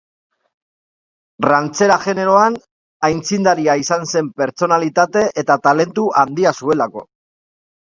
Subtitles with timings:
[1.47, 2.57] Rantxera generoan
[3.11, 7.11] aitzindaria izan zen pertsonalitate eta talentu handia zuelako.